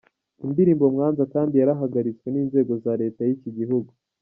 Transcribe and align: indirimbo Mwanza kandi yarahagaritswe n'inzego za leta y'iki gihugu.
indirimbo 0.45 0.83
Mwanza 0.93 1.23
kandi 1.33 1.53
yarahagaritswe 1.55 2.27
n'inzego 2.31 2.73
za 2.83 2.93
leta 3.01 3.21
y'iki 3.27 3.49
gihugu. 3.57 3.91